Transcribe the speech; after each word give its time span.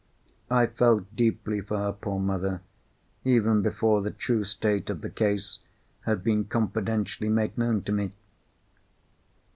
I 0.49 0.65
felt 0.65 1.15
deeply 1.15 1.61
for 1.61 1.77
her 1.77 1.91
poor 1.93 2.19
mother, 2.19 2.61
even 3.23 3.61
before 3.61 4.01
the 4.01 4.09
true 4.09 4.43
state 4.43 4.89
of 4.89 5.01
the 5.01 5.11
case 5.11 5.59
had 6.05 6.23
been 6.23 6.45
confidentially 6.45 7.29
made 7.29 7.55
known 7.55 7.83
to 7.83 7.91
me. 7.91 8.11